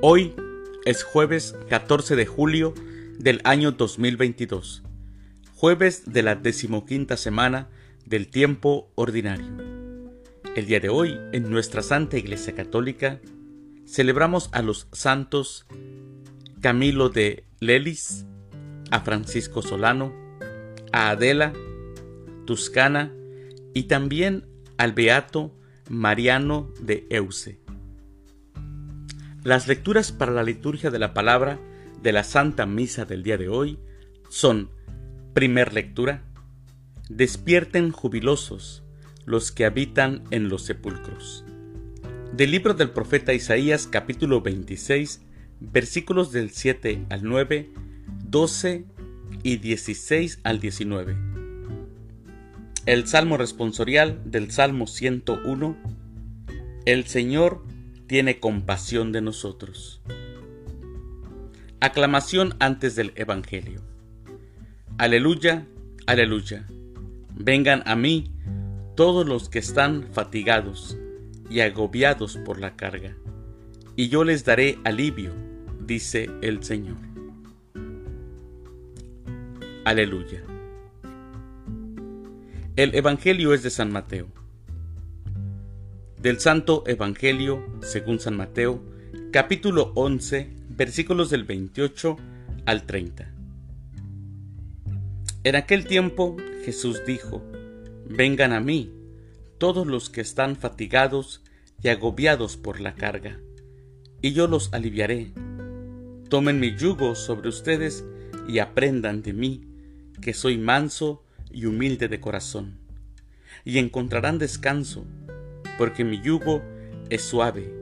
[0.00, 0.34] Hoy
[0.84, 2.74] es jueves 14 de julio
[3.18, 4.82] del año 2022,
[5.54, 7.68] jueves de la decimoquinta semana
[8.04, 9.46] del tiempo ordinario.
[10.54, 13.20] El día de hoy, en nuestra Santa Iglesia Católica,
[13.86, 15.66] celebramos a los santos
[16.60, 18.26] Camilo de Lelis,
[18.90, 20.12] a Francisco Solano,
[20.92, 21.52] a Adela,
[22.44, 23.12] Tuscana
[23.74, 24.46] y también
[24.78, 25.54] al Beato
[25.88, 27.65] Mariano de Euse.
[29.46, 31.60] Las lecturas para la liturgia de la palabra
[32.02, 33.78] de la Santa Misa del día de hoy
[34.28, 34.70] son,
[35.34, 36.24] primer lectura,
[37.08, 38.82] Despierten jubilosos
[39.24, 41.44] los que habitan en los sepulcros.
[42.32, 45.22] Del libro del profeta Isaías capítulo 26
[45.60, 47.70] versículos del 7 al 9,
[48.24, 48.84] 12
[49.44, 51.16] y 16 al 19.
[52.84, 55.76] El Salmo responsorial del Salmo 101.
[56.84, 57.75] El Señor
[58.06, 60.00] tiene compasión de nosotros.
[61.80, 63.82] Aclamación antes del Evangelio.
[64.98, 65.66] Aleluya,
[66.06, 66.66] aleluya.
[67.34, 68.32] Vengan a mí
[68.94, 70.96] todos los que están fatigados
[71.50, 73.16] y agobiados por la carga,
[73.94, 75.32] y yo les daré alivio,
[75.80, 76.96] dice el Señor.
[79.84, 80.42] Aleluya.
[82.74, 84.28] El Evangelio es de San Mateo.
[86.26, 88.82] Del Santo Evangelio, según San Mateo,
[89.30, 92.16] capítulo 11, versículos del 28
[92.64, 93.32] al 30.
[95.44, 97.44] En aquel tiempo Jesús dijo,
[98.08, 98.92] Vengan a mí,
[99.58, 101.44] todos los que están fatigados
[101.80, 103.38] y agobiados por la carga,
[104.20, 105.30] y yo los aliviaré.
[106.28, 108.04] Tomen mi yugo sobre ustedes
[108.48, 109.64] y aprendan de mí,
[110.20, 112.80] que soy manso y humilde de corazón,
[113.64, 115.06] y encontrarán descanso,
[115.78, 116.62] porque mi yugo
[117.10, 117.72] es suave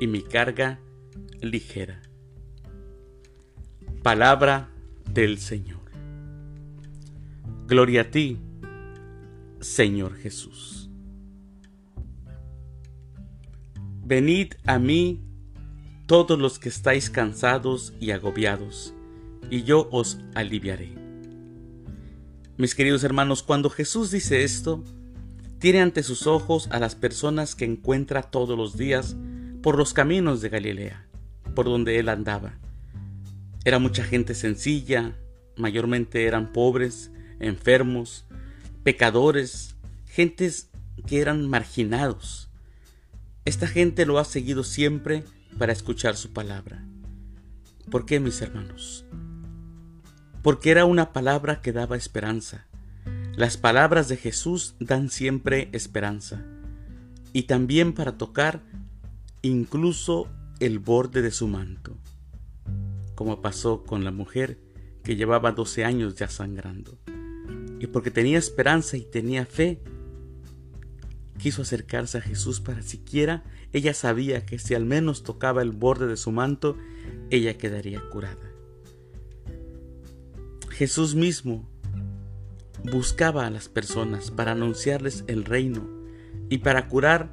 [0.00, 0.80] y mi carga
[1.40, 2.02] ligera.
[4.02, 4.70] Palabra
[5.10, 5.80] del Señor.
[7.66, 8.38] Gloria a ti,
[9.60, 10.90] Señor Jesús.
[14.04, 15.22] Venid a mí
[16.06, 18.92] todos los que estáis cansados y agobiados,
[19.50, 20.92] y yo os aliviaré.
[22.58, 24.84] Mis queridos hermanos, cuando Jesús dice esto,
[25.64, 29.16] tiene ante sus ojos a las personas que encuentra todos los días
[29.62, 31.06] por los caminos de Galilea,
[31.54, 32.58] por donde él andaba.
[33.64, 35.16] Era mucha gente sencilla,
[35.56, 38.26] mayormente eran pobres, enfermos,
[38.82, 40.68] pecadores, gentes
[41.06, 42.50] que eran marginados.
[43.46, 45.24] Esta gente lo ha seguido siempre
[45.56, 46.84] para escuchar su palabra.
[47.90, 49.06] ¿Por qué, mis hermanos?
[50.42, 52.66] Porque era una palabra que daba esperanza.
[53.36, 56.44] Las palabras de Jesús dan siempre esperanza.
[57.32, 58.62] Y también para tocar
[59.42, 60.28] incluso
[60.60, 61.96] el borde de su manto,
[63.14, 64.58] como pasó con la mujer
[65.02, 66.98] que llevaba 12 años ya sangrando.
[67.80, 69.82] Y porque tenía esperanza y tenía fe,
[71.38, 73.42] quiso acercarse a Jesús para siquiera
[73.74, 76.78] ella sabía que si al menos tocaba el borde de su manto,
[77.30, 78.52] ella quedaría curada.
[80.70, 81.68] Jesús mismo
[82.84, 85.88] buscaba a las personas para anunciarles el reino
[86.50, 87.30] y para curar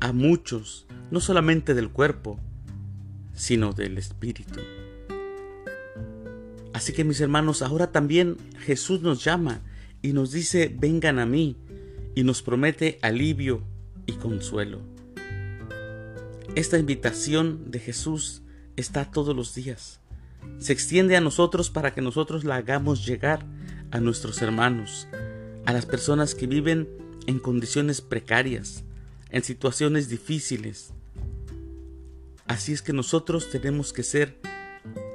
[0.00, 2.38] a muchos, no solamente del cuerpo,
[3.34, 4.60] sino del espíritu.
[6.72, 9.62] Así que mis hermanos, ahora también Jesús nos llama
[10.02, 11.56] y nos dice, vengan a mí,
[12.14, 13.62] y nos promete alivio
[14.06, 14.80] y consuelo.
[16.56, 18.42] Esta invitación de Jesús
[18.74, 20.00] está todos los días.
[20.58, 23.46] Se extiende a nosotros para que nosotros la hagamos llegar
[23.90, 25.08] a nuestros hermanos,
[25.64, 26.88] a las personas que viven
[27.26, 28.84] en condiciones precarias,
[29.30, 30.92] en situaciones difíciles.
[32.46, 34.38] Así es que nosotros tenemos que ser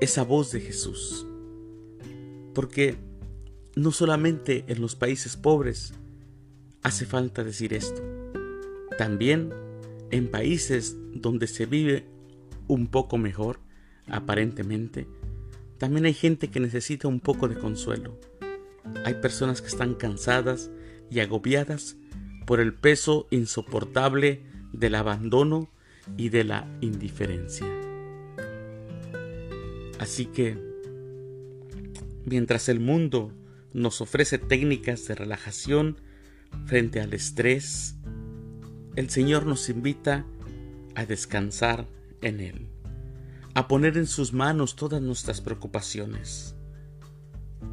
[0.01, 1.25] esa voz de Jesús.
[2.53, 2.97] Porque
[3.75, 5.93] no solamente en los países pobres
[6.83, 8.01] hace falta decir esto,
[8.97, 9.51] también
[10.11, 12.05] en países donde se vive
[12.67, 13.59] un poco mejor,
[14.07, 15.07] aparentemente,
[15.79, 18.19] también hay gente que necesita un poco de consuelo.
[19.05, 20.69] Hay personas que están cansadas
[21.09, 21.97] y agobiadas
[22.45, 25.69] por el peso insoportable del abandono
[26.17, 27.67] y de la indiferencia.
[29.99, 30.57] Así que,
[32.25, 33.31] mientras el mundo
[33.73, 35.97] nos ofrece técnicas de relajación
[36.65, 37.95] frente al estrés,
[38.95, 40.25] el Señor nos invita
[40.95, 41.87] a descansar
[42.21, 42.67] en Él,
[43.53, 46.55] a poner en sus manos todas nuestras preocupaciones,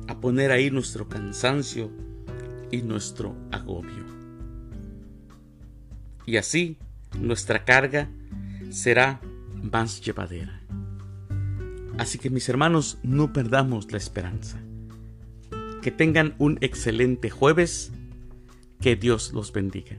[0.08, 1.90] a poner ahí nuestro cansancio
[2.70, 4.04] y nuestro agobio.
[6.26, 6.78] Y así
[7.18, 8.08] nuestra carga
[8.70, 9.20] será
[9.62, 10.60] más llevadera.
[11.98, 14.58] Así que mis hermanos, no perdamos la esperanza.
[15.82, 17.92] Que tengan un excelente jueves.
[18.80, 19.98] Que Dios los bendiga.